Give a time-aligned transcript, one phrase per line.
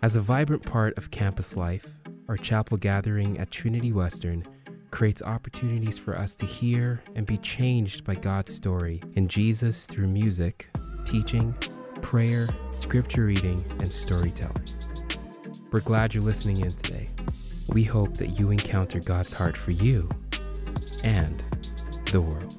[0.00, 1.86] As a vibrant part of campus life,
[2.28, 4.46] our chapel gathering at Trinity Western
[4.92, 10.06] creates opportunities for us to hear and be changed by God's story in Jesus through
[10.06, 10.68] music,
[11.04, 11.52] teaching,
[12.00, 14.68] prayer, scripture reading, and storytelling.
[15.72, 17.08] We're glad you're listening in today.
[17.74, 20.08] We hope that you encounter God's heart for you
[21.02, 21.40] and
[22.12, 22.57] the world.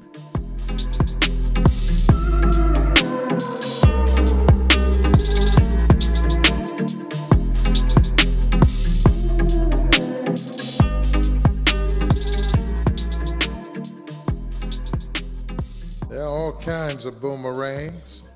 [17.00, 18.28] Kinds of boomerangs.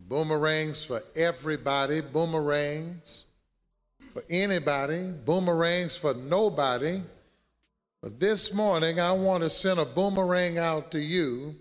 [0.00, 3.26] Boomerangs for everybody, boomerangs
[4.14, 7.02] for anybody, boomerangs for nobody.
[8.00, 11.56] But this morning, I want to send a boomerang out to you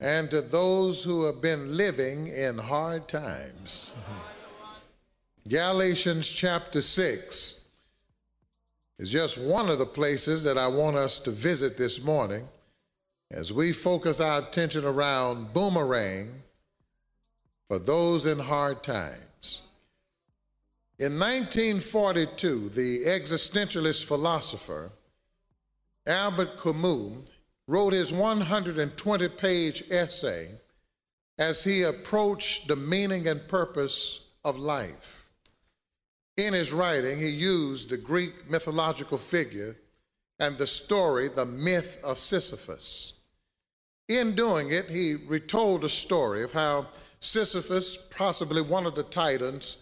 [0.00, 3.94] and to those who have been living in hard times.
[5.48, 7.64] Galatians chapter 6
[8.98, 12.46] is just one of the places that I want us to visit this morning
[13.30, 16.42] as we focus our attention around boomerang
[17.68, 19.62] for those in hard times.
[20.98, 24.90] In 1942, the existentialist philosopher
[26.06, 27.28] Albert Camus
[27.66, 30.48] wrote his 120 page essay
[31.38, 35.26] as he approached the meaning and purpose of life.
[36.36, 39.76] In his writing, he used the Greek mythological figure
[40.40, 43.17] and the story, the myth of Sisyphus.
[44.08, 46.86] In doing it, he retold a story of how
[47.20, 49.76] Sisyphus, possibly one of the titans,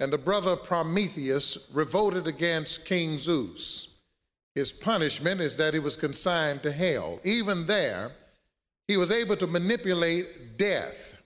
[0.00, 3.96] and the brother Prometheus revolted against King Zeus.
[4.54, 7.20] His punishment is that he was consigned to hell.
[7.24, 8.12] Even there,
[8.86, 11.20] he was able to manipulate death,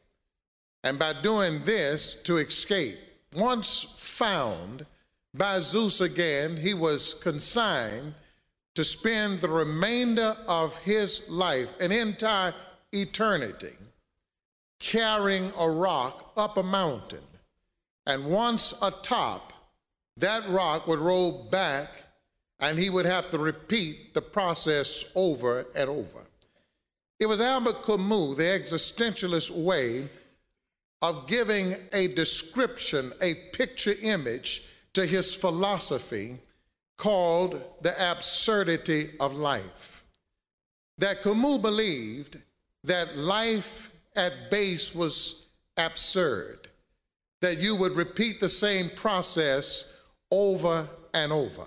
[0.82, 2.98] and by doing this, to escape.
[3.34, 4.84] Once found
[5.32, 8.14] by Zeus again, he was consigned
[8.74, 12.54] to spend the remainder of his life, an entire
[12.92, 13.72] eternity,
[14.78, 17.22] carrying a rock up a mountain.
[18.06, 19.52] And once atop,
[20.16, 21.90] that rock would roll back
[22.60, 26.20] and he would have to repeat the process over and over.
[27.18, 30.08] It was Albert Camus, the existentialist way
[31.02, 36.38] of giving a description, a picture image to his philosophy
[37.02, 40.04] called the absurdity of life.
[40.98, 42.38] That Camus believed
[42.84, 45.46] that life at base was
[45.76, 46.68] absurd,
[47.40, 51.64] that you would repeat the same process over and over.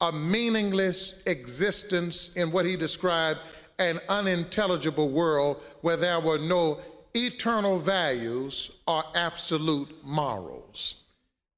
[0.00, 3.40] A meaningless existence in what he described
[3.78, 6.80] an unintelligible world where there were no
[7.12, 11.02] eternal values or absolute morals.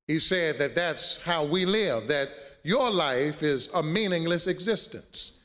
[0.08, 2.30] He said that that's how we live, that
[2.66, 5.38] your life is a meaningless existence.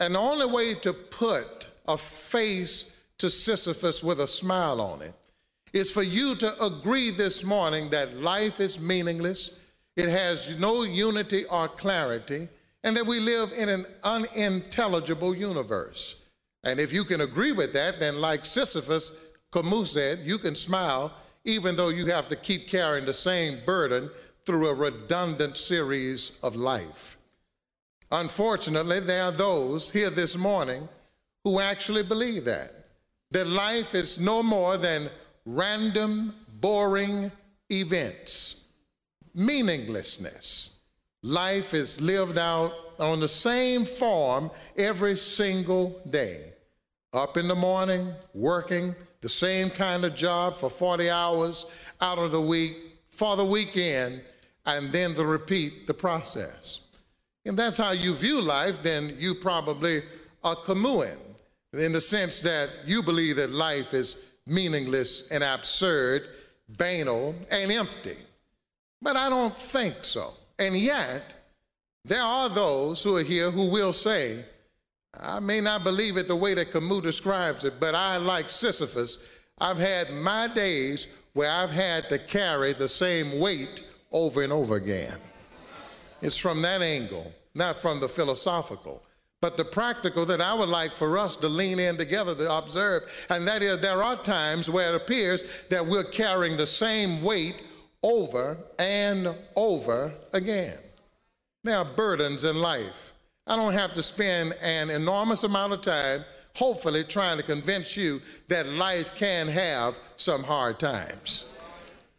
[0.00, 5.14] And the only way to put a face to Sisyphus with a smile on it
[5.72, 9.60] is for you to agree this morning that life is meaningless,
[9.96, 12.48] it has no unity or clarity,
[12.82, 16.22] and that we live in an unintelligible universe.
[16.64, 19.16] And if you can agree with that, then like Sisyphus,
[19.52, 21.12] Camus said, you can smile
[21.44, 24.10] even though you have to keep carrying the same burden
[24.46, 27.16] through a redundant series of life.
[28.10, 30.88] Unfortunately, there are those here this morning
[31.42, 32.72] who actually believe that,
[33.30, 35.08] that life is no more than
[35.44, 37.32] random, boring
[37.70, 38.64] events,
[39.34, 40.78] meaninglessness.
[41.22, 46.52] Life is lived out on the same form every single day.
[47.12, 51.66] Up in the morning, working, the same kind of job for 40 hours
[52.00, 52.76] out of the week,
[53.08, 54.20] for the weekend,
[54.66, 56.80] and then to repeat the process.
[57.44, 60.02] If that's how you view life, then you probably
[60.42, 61.18] are Camusian
[61.72, 64.16] in the sense that you believe that life is
[64.46, 66.28] meaningless and absurd,
[66.68, 68.16] banal, and empty.
[69.02, 70.34] But I don't think so.
[70.58, 71.34] And yet,
[72.04, 74.44] there are those who are here who will say,
[75.18, 79.18] I may not believe it the way that Camus describes it, but I, like Sisyphus,
[79.58, 83.82] I've had my days where I've had to carry the same weight
[84.14, 85.18] over and over again.
[86.22, 89.02] It's from that angle, not from the philosophical,
[89.42, 93.02] but the practical that I would like for us to lean in together to observe.
[93.28, 97.62] And that is, there are times where it appears that we're carrying the same weight
[98.02, 100.78] over and over again.
[101.64, 103.12] There are burdens in life.
[103.46, 106.24] I don't have to spend an enormous amount of time,
[106.56, 111.46] hopefully, trying to convince you that life can have some hard times.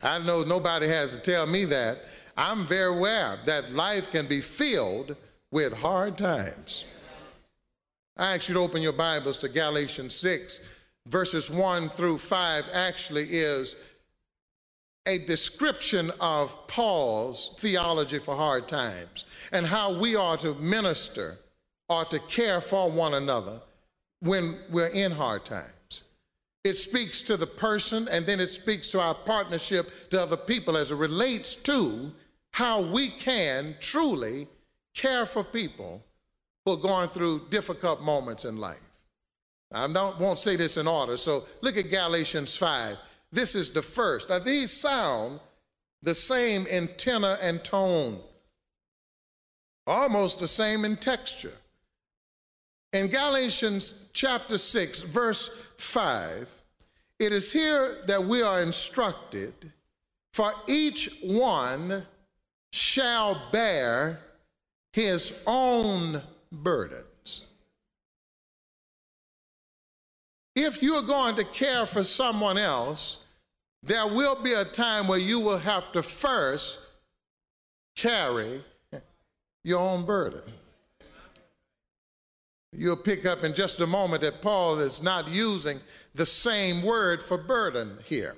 [0.05, 1.97] I know nobody has to tell me that.
[2.37, 5.15] I'm very aware that life can be filled
[5.49, 6.83] with hard times.
[8.15, 10.61] I ask you to open your Bibles to Galatians 6,
[11.07, 13.75] verses 1 through 5, actually is
[15.07, 21.39] a description of Paul's theology for hard times and how we are to minister
[21.89, 23.59] or to care for one another
[24.19, 25.74] when we're in hard times.
[26.65, 30.75] It speaks to the person and then it speaks to our partnership to other people
[30.75, 32.11] as it relates to
[32.53, 34.47] how we can truly
[34.95, 36.03] care for people
[36.65, 38.79] who are going through difficult moments in life.
[39.71, 42.97] I don't, won't say this in order, so look at Galatians 5.
[43.31, 44.29] This is the first.
[44.29, 45.41] Now, these sound
[46.01, 48.21] the same in tenor and tone,
[49.85, 51.53] almost the same in texture.
[52.95, 56.49] In Galatians chapter 6, verse 5,
[57.19, 59.53] it is here that we are instructed
[60.31, 62.03] for each one
[62.71, 64.21] shall bear
[64.93, 67.45] his own burdens.
[70.55, 73.25] If you're going to care for someone else,
[73.83, 76.79] there will be a time where you will have to first
[77.93, 78.63] carry
[79.65, 80.43] your own burden.
[82.77, 85.79] You'll pick up in just a moment that Paul is not using
[86.13, 88.35] the same word for burden here.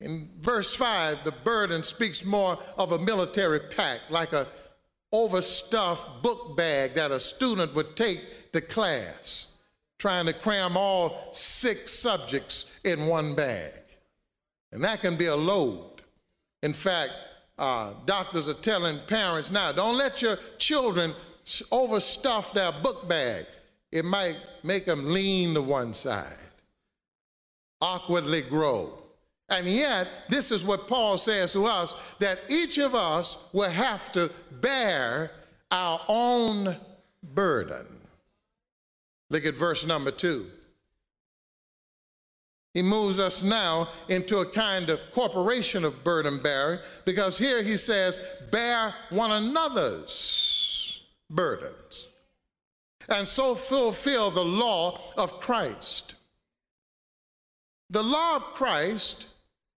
[0.00, 4.46] In verse 5, the burden speaks more of a military pack, like a
[5.12, 9.48] overstuffed book bag that a student would take to class,
[9.98, 13.72] trying to cram all six subjects in one bag.
[14.70, 16.02] And that can be a load.
[16.62, 17.12] In fact,
[17.58, 21.12] uh, doctors are telling parents now don't let your children
[21.70, 23.46] overstuff their book bag.
[23.90, 26.36] It might make them lean to one side,
[27.80, 28.98] awkwardly grow.
[29.48, 34.12] And yet, this is what Paul says to us that each of us will have
[34.12, 34.30] to
[34.60, 35.30] bear
[35.70, 36.76] our own
[37.22, 37.86] burden.
[39.30, 40.50] Look at verse number two.
[42.74, 47.78] He moves us now into a kind of corporation of burden bearing because here he
[47.78, 50.47] says, bear one another's
[51.30, 52.08] burdens
[53.08, 56.14] and so fulfill the law of Christ.
[57.90, 59.28] The law of Christ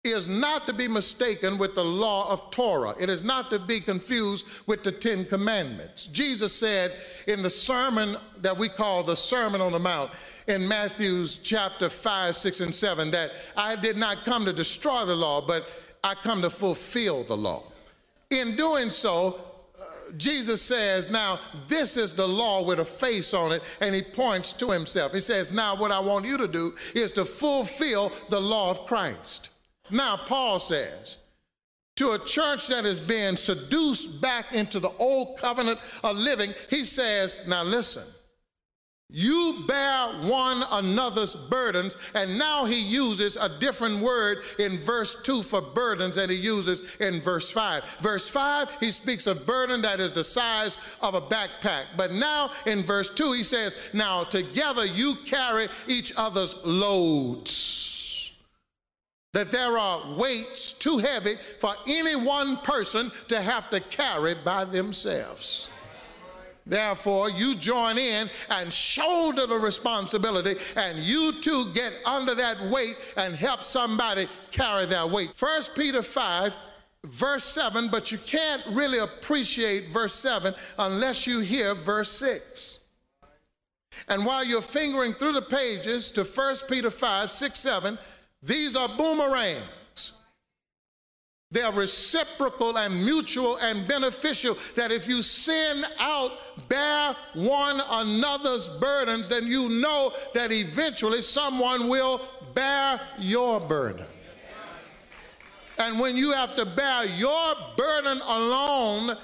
[0.04, 2.96] is not to be mistaken with the law of Torah.
[3.00, 6.07] It is not to be confused with the Ten Commandments.
[6.07, 6.94] Jesus said
[7.28, 10.12] in the sermon that we call the Sermon on the Mount
[10.48, 15.16] in Matthew's chapter 5, 6, and 7 that I did not come to destroy the
[15.16, 15.69] law, but
[16.04, 17.63] I come to fulfill the law.
[18.31, 19.40] In doing so,
[20.18, 24.54] Jesus says, Now, this is the law with a face on it, and he points
[24.54, 25.14] to himself.
[25.14, 28.86] He says, Now, what I want you to do is to fulfill the law of
[28.86, 29.50] Christ.
[29.90, 31.18] Now, Paul says,
[32.00, 36.86] to a church that is being seduced back into the old covenant of living, he
[36.86, 38.06] says, Now listen,
[39.12, 41.98] you bear one another's burdens.
[42.14, 46.84] And now he uses a different word in verse 2 for burdens than he uses
[47.00, 47.84] in verse 5.
[48.02, 51.86] Verse 5, he speaks of burden that is the size of a backpack.
[51.98, 57.88] But now in verse 2, he says, Now together you carry each other's loads
[59.34, 64.66] that there are weights too heavy for any one person to have to carry by
[64.66, 65.69] themselves.
[66.69, 72.95] Therefore, you join in and shoulder the responsibility, and you too get under that weight
[73.18, 75.31] and help somebody carry their weight.
[75.38, 76.56] 1 Peter 5,
[77.06, 82.78] verse 7, but you can't really appreciate verse 7 unless you hear verse 6.
[84.07, 87.97] And while you're fingering through the pages to 1 Peter 5, 6, 7,
[88.44, 89.66] these are boomerangs.
[91.52, 94.56] They are reciprocal and mutual and beneficial.
[94.76, 96.32] That if you send out,
[96.68, 102.22] bear one another's burdens, then you know that eventually someone will
[102.54, 104.06] bear your burden.
[105.80, 109.18] And when you have to bear your burden alone,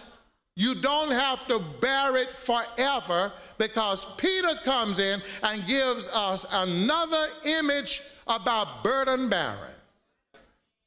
[0.55, 7.27] you don't have to bear it forever because Peter comes in and gives us another
[7.43, 9.75] image about burden bearing.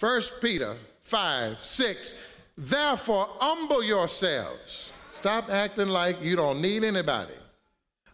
[0.00, 0.76] First Peter
[1.08, 2.14] 5, 6.
[2.56, 4.92] Therefore, humble yourselves.
[5.10, 7.32] Stop acting like you don't need anybody.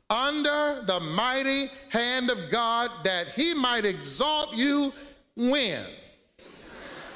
[0.08, 4.92] Under the mighty hand of God, that he might exalt you
[5.34, 5.82] when?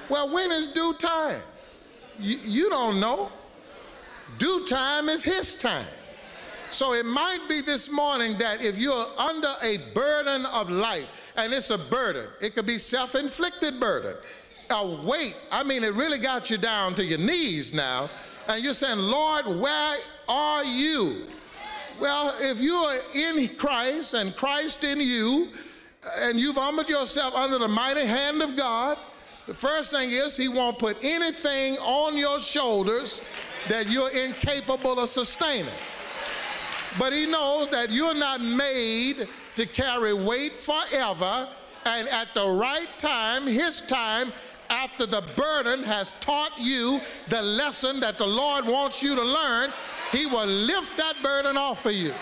[0.08, 1.40] Well, when is due time?
[2.18, 3.30] You, you don't know.
[4.38, 5.86] Due time is his time.
[6.70, 11.06] So it might be this morning that if you're under a burden of life,
[11.36, 14.16] and it's a burden, it could be self inflicted burden.
[14.70, 15.36] A weight.
[15.50, 18.10] I mean, it really got you down to your knees now.
[18.48, 19.96] And you're saying, Lord, where
[20.28, 21.26] are you?
[22.00, 25.48] Well, if you are in Christ and Christ in you,
[26.20, 28.96] and you've humbled yourself under the mighty hand of God,
[29.46, 33.20] the first thing is He won't put anything on your shoulders
[33.68, 35.72] that you're incapable of sustaining.
[36.98, 41.48] But He knows that you're not made to carry weight forever,
[41.84, 44.32] and at the right time, His time,
[44.70, 49.72] after the burden has taught you the lesson that the Lord wants you to learn,
[50.12, 52.12] He will lift that burden off of you.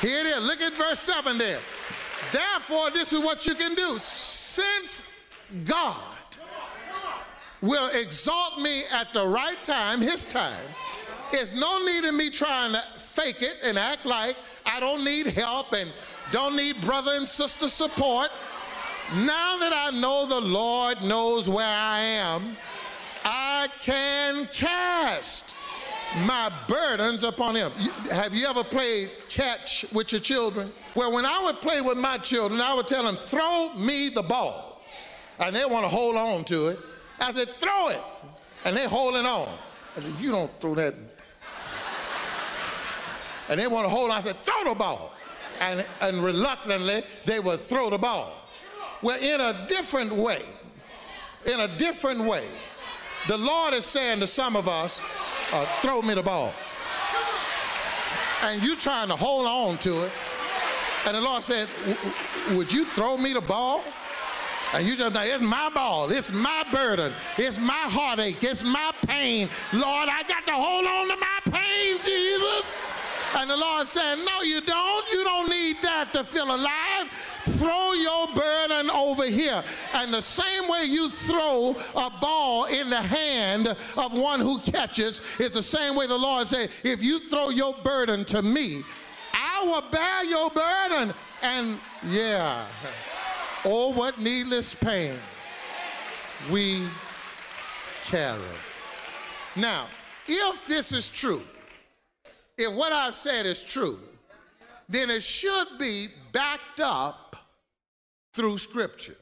[0.00, 0.46] Here it is.
[0.46, 1.58] Look at verse 7 there.
[2.32, 3.98] Therefore, this is what you can do.
[3.98, 5.04] Since
[5.64, 5.96] God
[7.60, 10.64] will exalt me at the right time, his time,
[11.32, 15.26] there's no need in me trying to fake it and act like I don't need
[15.28, 15.90] help and
[16.32, 18.30] don't need brother and sister support.
[19.14, 22.58] Now that I know the Lord knows where I am,
[23.24, 25.54] I can cast
[26.26, 27.72] my burdens upon him.
[28.10, 30.70] Have you ever played catch with your children?
[30.94, 34.22] Well, when I would play with my children, I would tell them, throw me the
[34.22, 34.82] ball.
[35.38, 36.78] And they want to hold on to it.
[37.18, 38.02] I said, throw it.
[38.66, 39.48] And they're holding on.
[39.96, 40.94] I said, if you don't throw that.
[43.50, 44.18] And they want to hold on.
[44.18, 45.14] I said, throw the ball.
[45.60, 48.34] And, and reluctantly, they would throw the ball.
[49.02, 50.42] Well, in a different way,
[51.46, 52.44] in a different way,
[53.28, 55.00] the Lord is saying to some of us,
[55.52, 56.52] uh, throw me the ball.
[58.44, 60.12] And you're trying to hold on to it.
[61.06, 61.68] And the Lord said,
[62.52, 63.82] would you throw me the ball?
[64.74, 69.48] And you just, it's my ball, it's my burden, it's my heartache, it's my pain.
[69.72, 72.72] Lord, I got to hold on to my pain, Jesus.
[73.36, 75.12] And the Lord said, No, you don't.
[75.12, 77.08] You don't need that to feel alive.
[77.44, 79.62] Throw your burden over here.
[79.94, 85.20] And the same way you throw a ball in the hand of one who catches
[85.38, 88.82] is the same way the Lord said, If you throw your burden to me,
[89.34, 91.14] I will bear your burden.
[91.42, 91.78] And
[92.10, 92.64] yeah,
[93.64, 95.14] oh, what needless pain
[96.50, 96.82] we
[98.04, 98.40] carry.
[99.56, 99.86] Now,
[100.26, 101.42] if this is true,
[102.58, 103.98] if what I've said is true,
[104.88, 107.36] then it should be backed up
[108.34, 109.16] through Scripture.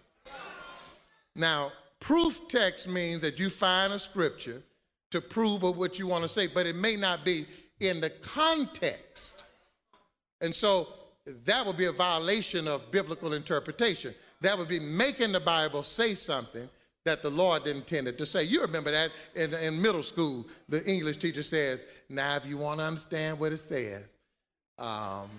[1.35, 4.62] Now, proof text means that you find a Scripture
[5.11, 7.47] to prove of what you want to say, but it may not be
[7.78, 9.45] in the context.
[10.40, 10.88] And so
[11.45, 14.14] that would be a violation of biblical interpretation.
[14.40, 16.69] That would be making the Bible say something
[17.07, 18.43] that the Lord intended to say.
[18.43, 22.81] You remember that in, in middle school, the English teacher says, now if you want
[22.81, 24.03] to understand what it says,
[24.79, 25.31] um,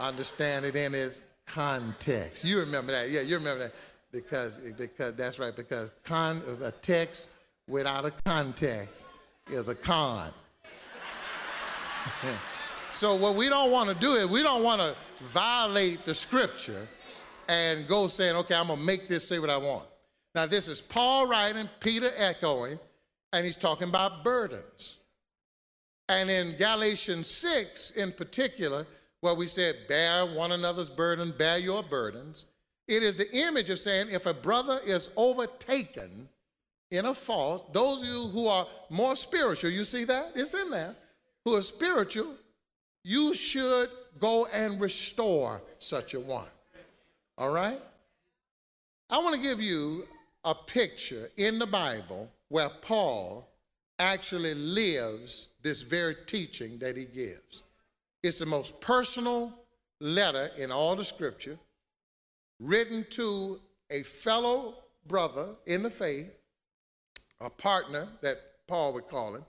[0.00, 2.44] understand it in its context.
[2.44, 3.10] You remember that.
[3.10, 3.74] Yeah, you remember that
[4.10, 7.28] because, because that's right, because con, a text
[7.68, 9.06] without a context
[9.50, 10.30] is a con.
[12.92, 14.94] so what we don't want to do is we don't want to
[15.26, 16.88] violate the scripture
[17.48, 19.84] and go saying, okay, I'm going to make this say what I want.
[20.34, 22.78] Now, this is Paul writing, Peter echoing,
[23.32, 24.96] and he's talking about burdens.
[26.08, 28.86] And in Galatians 6, in particular,
[29.20, 32.46] where we said, bear one another's burden, bear your burdens,
[32.88, 36.28] it is the image of saying if a brother is overtaken
[36.90, 40.32] in a fault, those of you who are more spiritual, you see that?
[40.34, 40.96] It's in there,
[41.44, 42.34] who are spiritual,
[43.04, 46.48] you should go and restore such a one.
[47.38, 47.80] All right?
[49.08, 50.06] I want to give you
[50.44, 53.48] a picture in the Bible where Paul
[53.98, 57.62] actually lives this very teaching that he gives.
[58.22, 59.52] It's the most personal
[60.00, 61.58] letter in all the scripture
[62.58, 64.74] written to a fellow
[65.06, 66.30] brother in the faith,
[67.40, 69.44] a partner that Paul would call him,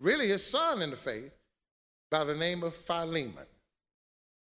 [0.00, 1.32] really his son in the faith,
[2.10, 3.46] by the name of Philemon.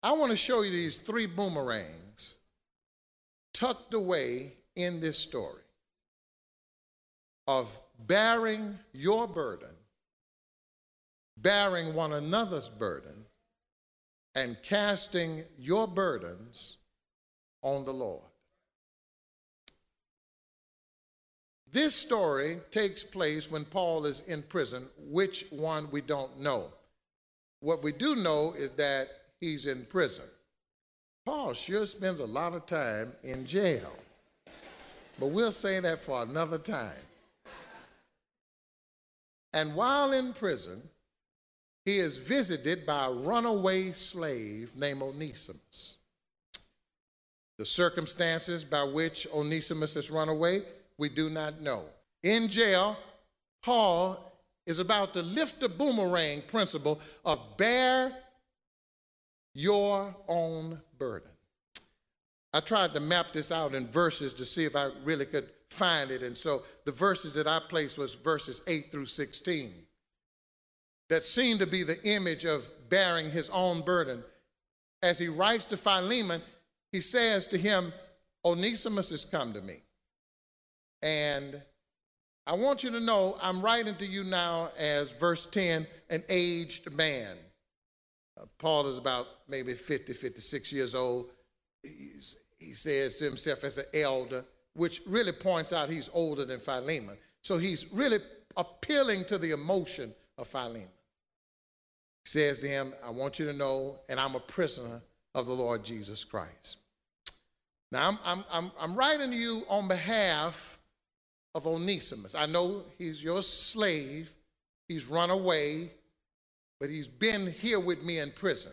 [0.03, 2.37] I want to show you these three boomerangs
[3.55, 5.64] tucked away in this story
[7.47, 9.75] of bearing your burden,
[11.37, 13.27] bearing one another's burden,
[14.35, 16.79] and casting your burdens
[17.63, 18.23] on the Lord.
[21.71, 26.69] This story takes place when Paul is in prison, which one we don't know.
[27.61, 29.09] What we do know is that
[29.41, 30.27] he's in prison.
[31.25, 33.93] Paul sure spends a lot of time in jail,
[35.19, 36.93] but we'll say that for another time.
[39.55, 40.83] And while in prison,
[41.85, 45.95] he is visited by a runaway slave named Onesimus.
[47.57, 50.63] The circumstances by which Onesimus has run away,
[50.99, 51.85] we do not know.
[52.25, 52.97] In jail,
[53.63, 54.33] Paul
[54.67, 58.13] is about to lift the boomerang principle of bear
[59.53, 61.31] your own burden.
[62.53, 66.11] I tried to map this out in verses to see if I really could find
[66.11, 66.23] it.
[66.23, 69.73] And so the verses that I placed was verses 8 through 16
[71.11, 74.25] that seemed to be the image of bearing his own burden.
[75.03, 76.41] As he writes to Philemon,
[76.93, 77.93] he says to him,
[78.45, 79.83] Onesimus has come to me.
[81.03, 81.61] And
[82.47, 86.93] I want you to know I'm writing to you now as verse 10, an aged
[86.93, 87.37] man.
[88.41, 91.31] Uh, Paul is about maybe 50, 56 years old.
[91.83, 96.61] He's, he says to himself as an elder, which really points out he's older than
[96.61, 97.17] Philemon.
[97.43, 98.19] So he's really
[98.57, 100.89] appealing to the emotion of Philemon.
[102.25, 105.03] He says to him, I want you to know, and I'm a prisoner
[105.35, 106.79] of the Lord Jesus Christ.
[107.93, 110.79] Now, I'm, I'm, I'm, I'm writing to you on behalf
[111.55, 112.35] of Onesimus.
[112.35, 114.33] I know he's your slave,
[114.89, 115.93] he's run away,
[116.81, 118.73] but he's been here with me in prison.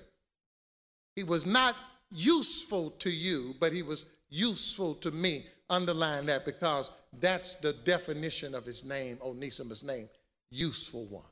[1.16, 1.76] He was not
[2.12, 5.46] useful to you, but he was useful to me.
[5.72, 10.10] Underline that because that's the definition of his name, Onesimus' name,
[10.52, 11.24] useful one.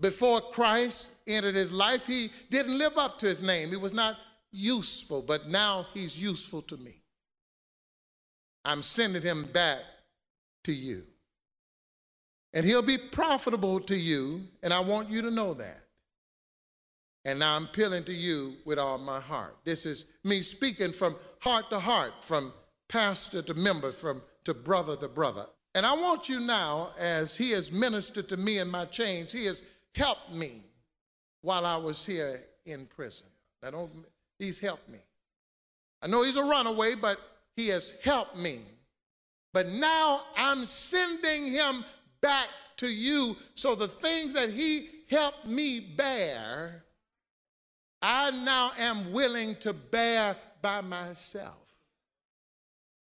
[0.00, 3.68] Before Christ entered his life, he didn't live up to his name.
[3.68, 4.16] He was not
[4.50, 7.02] useful, but now he's useful to me.
[8.64, 9.80] I'm sending him back
[10.64, 11.04] to you.
[12.54, 15.85] And he'll be profitable to you, and I want you to know that.
[17.26, 19.56] And now I'm appealing to you with all my heart.
[19.64, 22.52] This is me speaking from heart to heart, from
[22.88, 25.46] pastor to member, from to brother to brother.
[25.74, 29.44] And I want you now, as he has ministered to me in my chains, he
[29.46, 30.62] has helped me
[31.42, 33.26] while I was here in prison.
[33.60, 33.90] I don't,
[34.38, 35.00] he's helped me.
[36.02, 37.18] I know he's a runaway, but
[37.56, 38.60] he has helped me.
[39.52, 41.84] But now I'm sending him
[42.20, 46.84] back to you so the things that he helped me bear,
[48.08, 51.58] I now am willing to bear by myself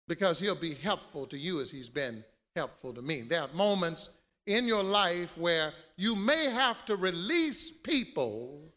[0.07, 2.23] because he'll be helpful to you as he's been
[2.55, 3.23] helpful to me.
[3.23, 4.11] There are moments
[4.47, 8.71] in your life where you may have to release people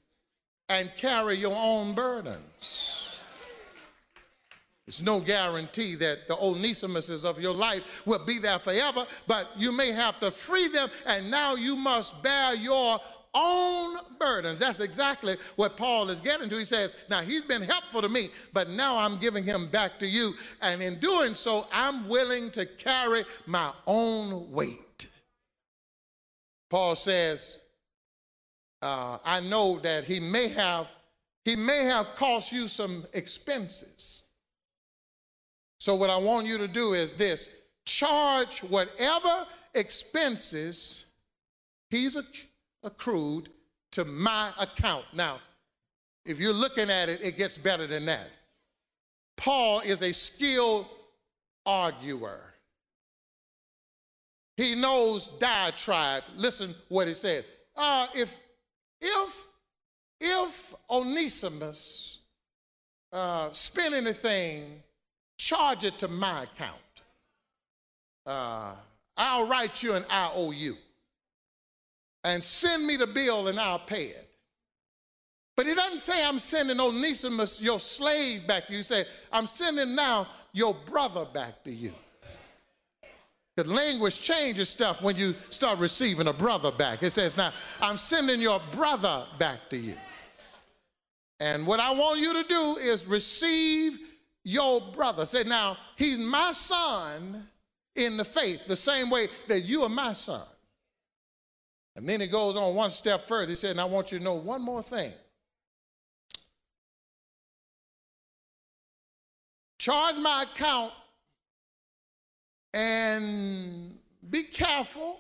[0.69, 3.10] and carry your own burdens.
[4.88, 9.73] It's no guarantee that the Onesimuses of your life will be there forever, but you
[9.73, 12.99] may have to free them, and now you must bear your
[13.36, 14.60] own burdens.
[14.60, 16.58] That's exactly what Paul is getting to.
[16.58, 20.08] He says, Now he's been helpful to me, but now I'm giving him back to
[20.08, 20.34] you.
[20.62, 25.08] And in doing so, I'm willing to carry my own weight.
[26.69, 27.60] Paul says,
[28.82, 30.88] uh, I know that he may have
[31.43, 34.24] he may have cost you some expenses.
[35.80, 37.50] So, what I want you to do is this
[37.86, 39.45] charge whatever
[39.76, 41.06] expenses
[41.89, 42.17] he's
[42.86, 43.50] accrued
[43.91, 45.06] to my account.
[45.13, 45.39] Now,
[46.26, 48.30] if you're looking at it, it gets better than that.
[49.38, 50.88] Paul is a skilled
[51.65, 52.41] arguer.
[54.58, 56.24] He knows diatribe.
[56.38, 57.43] Listen what he said.
[57.76, 58.36] Uh, if
[59.02, 59.43] if
[60.21, 62.19] if Onesimus
[63.12, 64.84] uh, spent anything
[65.38, 66.71] charge it to my account.
[68.26, 68.74] Uh,
[69.17, 70.76] I'll write you an IOU
[72.25, 74.29] and send me the bill and I'll pay it.
[75.55, 78.79] But he doesn't say, I'm sending Onesimus, your slave, back to you.
[78.79, 81.93] He said, I'm sending now your brother back to you.
[83.55, 87.03] The language changes stuff when you start receiving a brother back.
[87.03, 89.95] It says, Now, I'm sending your brother back to you.
[91.39, 93.97] And what I want you to do is receive
[94.43, 95.25] your brother.
[95.25, 97.47] Say, now, he's my son
[97.95, 100.43] in the faith, the same way that you are my son.
[101.95, 103.49] And then he goes on one step further.
[103.49, 105.13] He said, and I want you to know one more thing.
[109.77, 110.91] Charge my account
[112.73, 113.97] and
[114.29, 115.19] be careful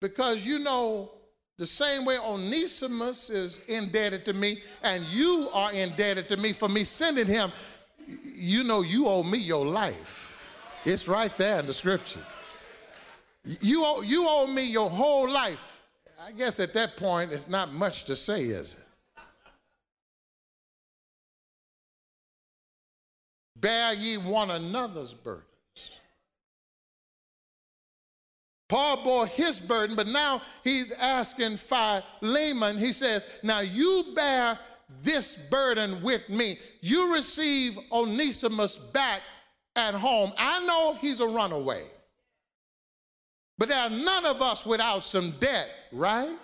[0.00, 1.10] because you know
[1.56, 6.68] the same way Onesimus is indebted to me, and you are indebted to me for
[6.68, 7.50] me sending him,
[8.06, 10.52] you know you owe me your life.
[10.84, 12.20] It's right there in the scripture.
[13.60, 15.58] You owe, you owe me your whole life.
[16.26, 18.84] I guess at that point, it's not much to say, is it?
[23.56, 25.44] Bear ye one another's burdens.
[28.68, 34.58] Paul bore his burden, but now he's asking Philemon, he says, Now you bear
[35.02, 36.58] this burden with me.
[36.82, 39.22] You receive Onesimus back
[39.74, 40.32] at home.
[40.36, 41.84] I know he's a runaway,
[43.58, 46.38] but there are none of us without some debt, right?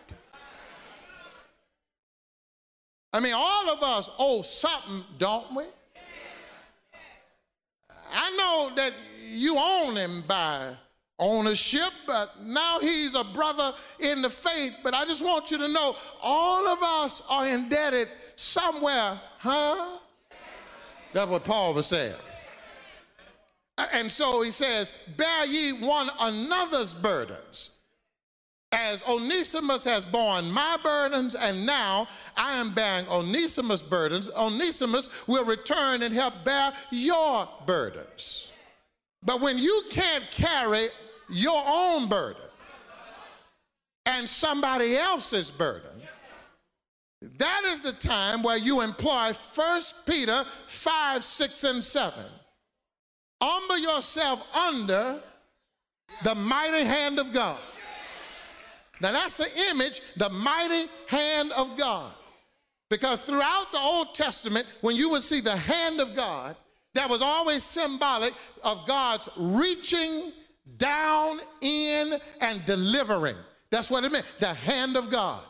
[3.13, 5.65] I mean, all of us owe something, don't we?
[8.13, 8.93] I know that
[9.29, 10.75] you own him by
[11.19, 14.75] ownership, but now he's a brother in the faith.
[14.83, 19.99] But I just want you to know all of us are indebted somewhere, huh?
[21.13, 22.15] That's what Paul was saying.
[23.93, 27.71] And so he says, Bear ye one another's burdens.
[28.73, 35.45] As Onesimus has borne my burdens, and now I am bearing Onesimus' burdens, Onesimus will
[35.45, 38.51] return and help bear your burdens.
[39.23, 40.89] But when you can't carry
[41.29, 42.43] your own burden
[44.07, 46.03] and somebody else's burden,
[47.39, 52.25] that is the time where you employ 1 Peter 5, 6, and 7.
[53.47, 55.21] Humble yourself under
[56.23, 57.59] the mighty hand of God.
[59.03, 62.11] Now that's the image, the mighty hand of God.
[62.89, 66.57] Because throughout the Old Testament, when you would see the hand of God,
[66.95, 70.33] that was always symbolic of God's reaching
[70.79, 73.37] down in and delivering.
[73.69, 75.45] That's what it meant, the hand of God.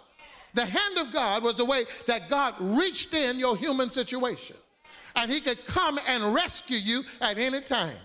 [0.55, 4.57] The hand of God was the way that God reached in your human situation.
[5.17, 7.97] And he could come and rescue you at any time.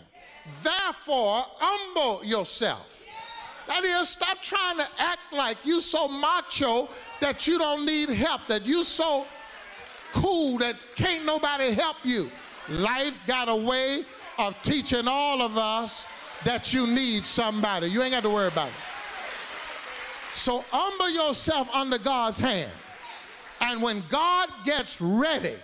[0.63, 3.06] Therefore, humble yourself.
[3.67, 8.48] That is, stop trying to act like you so macho that you don't need help,
[8.48, 9.26] that you so
[10.13, 12.30] cool that can't nobody help you.
[12.69, 14.04] Life got a way
[14.39, 16.08] of teaching all of us
[16.45, 17.88] that you need somebody.
[17.88, 18.74] You ain't got to worry about it.
[20.34, 22.72] So humble yourself under God's hand.
[23.62, 25.56] And when God gets ready,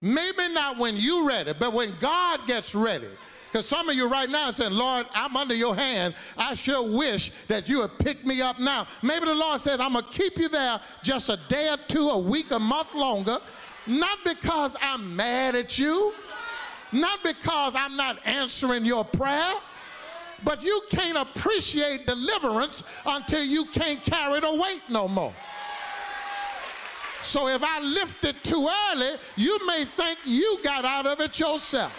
[0.00, 3.08] maybe not when you ready, but when God gets ready,
[3.50, 6.14] because some of you right now are saying, Lord, I'm under your hand.
[6.36, 8.86] I sure wish that you would pick me up now.
[9.02, 12.08] Maybe the Lord says, I'm going to keep you there just a day or two,
[12.10, 13.38] a week, a month longer,
[13.86, 16.12] not because I'm mad at you,
[16.92, 19.54] not because I'm not answering your prayer,
[20.44, 25.34] but you can't appreciate deliverance until you can't carry the weight no more.
[27.28, 31.38] So if I lift it too early, you may think you got out of it
[31.38, 31.92] yourself.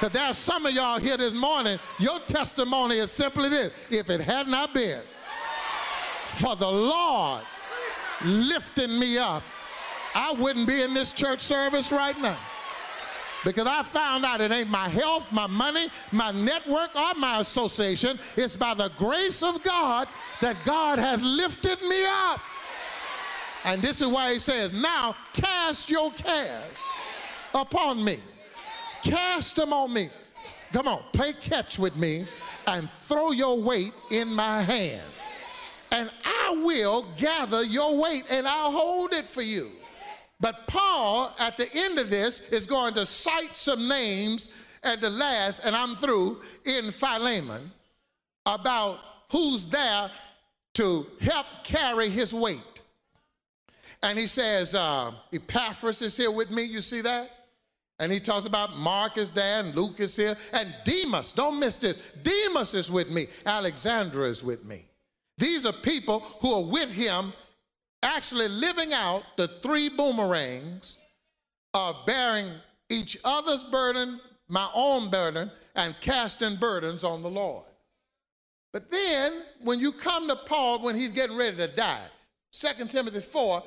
[0.00, 4.08] Because there are some of y'all here this morning, your testimony is simply this if
[4.08, 5.02] it had not been
[6.24, 7.42] for the Lord
[8.24, 9.42] lifting me up,
[10.14, 12.38] I wouldn't be in this church service right now.
[13.44, 18.18] Because I found out it ain't my health, my money, my network, or my association.
[18.38, 20.08] It's by the grace of God
[20.40, 22.40] that God has lifted me up.
[23.64, 26.78] And this is why he says, Now cast your cares
[27.54, 28.18] upon me.
[29.02, 30.10] Cast them on me.
[30.72, 32.26] Come on, play catch with me
[32.66, 35.02] and throw your weight in my hand.
[35.92, 39.70] And I will gather your weight and I'll hold it for you.
[40.40, 44.50] But Paul, at the end of this, is going to cite some names
[44.82, 47.70] at the last, and I'm through, in Philemon
[48.44, 48.98] about
[49.30, 50.10] who's there
[50.74, 52.73] to help carry his weight.
[54.04, 57.30] And he says, uh, Epaphras is here with me, you see that?
[57.98, 61.32] And he talks about Mark is there and Luke is here and Demas.
[61.32, 61.98] Don't miss this.
[62.22, 63.28] Demas is with me.
[63.46, 64.84] Alexandra is with me.
[65.38, 67.32] These are people who are with him
[68.02, 70.98] actually living out the three boomerangs
[71.72, 72.52] of bearing
[72.90, 77.64] each other's burden, my own burden, and casting burdens on the Lord.
[78.70, 82.04] But then, when you come to Paul when he's getting ready to die,
[82.52, 83.62] 2 Timothy 4,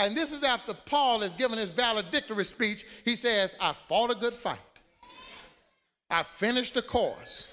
[0.00, 4.14] and this is after Paul has given his valedictory speech, he says, I fought a
[4.14, 4.58] good fight.
[6.08, 7.52] I finished the course,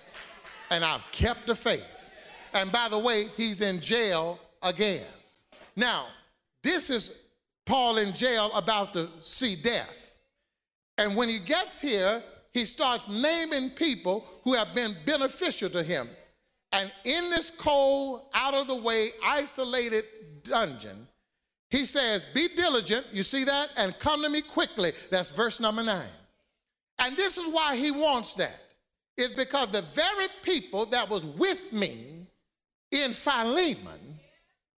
[0.72, 2.10] and I've kept the faith.
[2.54, 5.06] And by the way, he's in jail again.
[5.76, 6.06] Now,
[6.64, 7.20] this is
[7.66, 10.16] Paul in jail about to see death.
[10.98, 16.10] And when he gets here, he starts naming people who have been beneficial to him.
[16.72, 20.06] And in this cold, out of the way, isolated
[20.44, 21.08] dungeon,
[21.70, 23.70] he says, Be diligent, you see that?
[23.78, 24.94] And come to me quickly.
[25.12, 26.10] That's verse number nine.
[27.00, 28.60] And this is why he wants that.
[29.18, 32.28] It's because the very people that was with me
[32.92, 34.20] in Philemon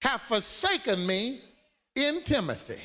[0.00, 1.40] have forsaken me
[1.94, 2.80] in Timothy.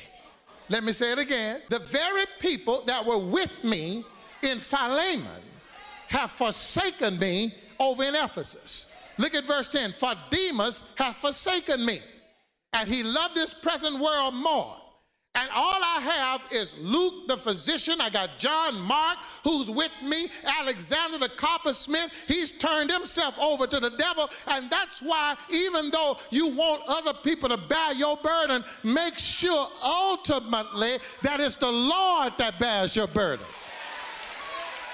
[0.68, 1.60] Let me say it again.
[1.68, 4.04] The very people that were with me
[4.42, 5.42] in Philemon
[6.08, 8.92] have forsaken me over in Ephesus.
[9.18, 9.92] Look at verse 10.
[9.92, 12.00] For Demas hath forsaken me,
[12.74, 14.76] and he loved this present world more.
[15.36, 18.00] And all I have is Luke the physician.
[18.00, 20.28] I got John Mark, who's with me,
[20.60, 22.10] Alexander the coppersmith.
[22.28, 24.30] He's turned himself over to the devil.
[24.46, 29.68] And that's why, even though you want other people to bear your burden, make sure
[29.84, 33.44] ultimately that it's the Lord that bears your burden.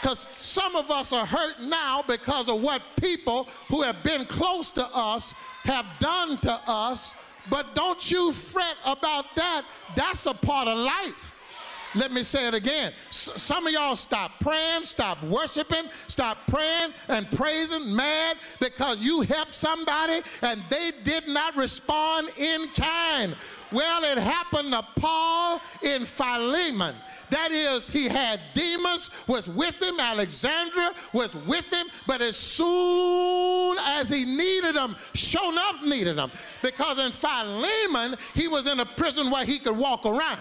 [0.01, 4.71] Because some of us are hurt now because of what people who have been close
[4.73, 7.15] to us have done to us
[7.51, 9.63] but don't you fret about that.
[9.97, 11.40] That's a part of life.
[11.95, 12.93] Let me say it again.
[13.09, 19.23] S- some of y'all stop praying, stop worshiping, stop praying and praising, mad because you
[19.23, 23.35] helped somebody and they did not respond in kind.
[23.73, 26.95] Well, it happened to Paul in Philemon.
[27.31, 33.77] That is, he had Demas was with him, Alexandra was with him, but as soon
[33.81, 36.31] as he needed them, sure enough needed them.
[36.63, 40.41] Because in Philemon, he was in a prison where he could walk around.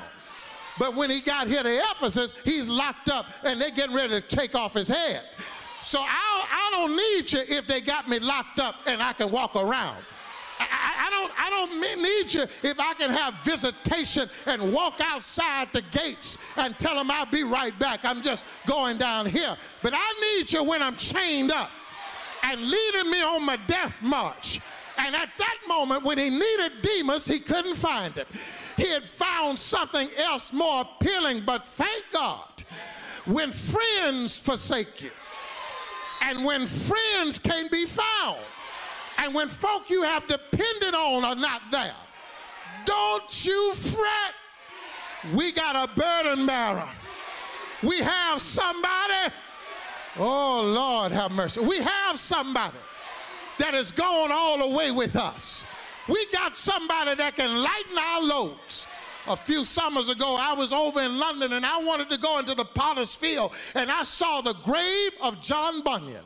[0.79, 4.21] But when he got here to Ephesus, he's locked up and they're getting ready to
[4.21, 5.21] take off his head.
[5.81, 9.29] So I, I don't need you if they got me locked up and I can
[9.29, 9.97] walk around.
[10.59, 15.69] I, I, don't, I don't need you if I can have visitation and walk outside
[15.71, 18.03] the gates and tell them I'll be right back.
[18.03, 19.55] I'm just going down here.
[19.81, 21.71] But I need you when I'm chained up
[22.43, 24.59] and leading me on my death march.
[24.97, 28.27] And at that moment, when he needed Demas, he couldn't find him.
[28.79, 32.63] He had found something else more appealing, but thank God,
[33.25, 35.11] when friends forsake you,
[36.21, 38.37] and when friends can't be found,
[39.17, 41.93] and when folk you have depended on are not there,
[42.85, 44.33] don't you fret.
[45.35, 46.87] We got a burden bearer.
[47.83, 49.33] We have somebody.
[50.17, 51.59] Oh, Lord, have mercy.
[51.59, 52.77] We have somebody
[53.57, 55.65] that is going all the way with us.
[56.09, 58.87] We got somebody that can lighten our loads
[59.29, 62.55] a few summers ago, I was over in London and I wanted to go into
[62.55, 66.23] the potter's field and I saw the grave of John Bunyan.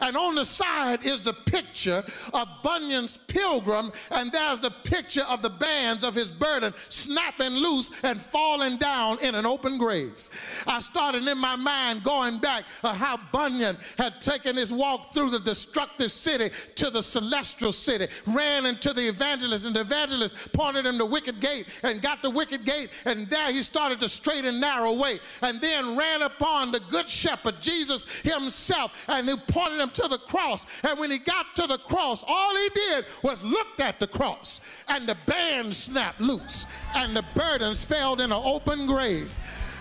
[0.00, 5.42] And on the side is the picture of Bunyan's pilgrim, and there's the picture of
[5.42, 10.28] the bands of his burden snapping loose and falling down in an open grave.
[10.66, 15.30] I started in my mind going back of how Bunyan had taken his walk through
[15.30, 20.86] the destructive city to the celestial city, ran into the evangelist, and the evangelist pointed
[20.86, 24.08] him to the wicket gate and got the wicket gate, and there he started the
[24.08, 29.36] straight and narrow way, and then ran upon the good shepherd, Jesus himself, and he
[29.36, 30.66] pointed pointed him to the cross.
[30.82, 34.60] And when he got to the cross, all he did was looked at the cross,
[34.88, 39.36] and the band snapped loose, and the burdens fell in an open grave.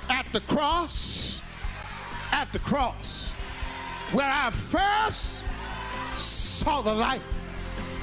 [0.09, 1.41] At the cross,
[2.31, 3.29] at the cross,
[4.11, 5.41] where I first
[6.13, 7.21] saw the light,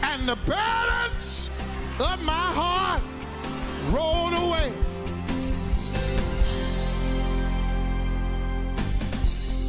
[0.03, 1.49] and the burdens
[2.01, 3.03] of my heart
[3.91, 4.73] rolled away.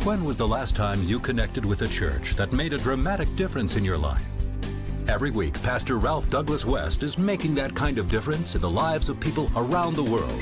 [0.03, 3.77] When was the last time you connected with a church that made a dramatic difference
[3.77, 4.27] in your life?
[5.07, 9.07] Every week, Pastor Ralph Douglas West is making that kind of difference in the lives
[9.07, 10.41] of people around the world.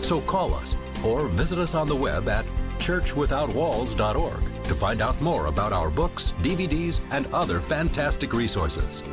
[0.00, 2.46] So call us or visit us on the web at
[2.78, 9.04] churchwithoutwalls.org to find out more about our books, DVDs, and other fantastic resources.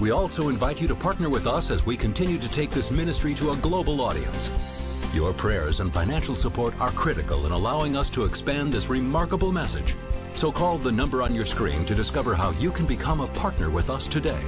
[0.00, 3.34] We also invite you to partner with us as we continue to take this ministry
[3.34, 4.69] to a global audience.
[5.12, 9.96] Your prayers and financial support are critical in allowing us to expand this remarkable message.
[10.36, 13.70] So call the number on your screen to discover how you can become a partner
[13.70, 14.40] with us today.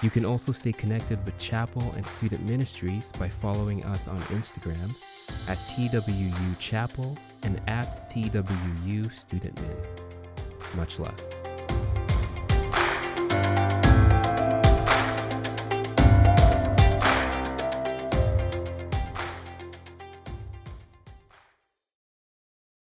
[0.00, 4.94] You can also stay connected with Chapel and student ministries by following us on Instagram
[5.50, 9.76] at TWU Chapel and at TWU Student Min.
[10.76, 11.41] Much love.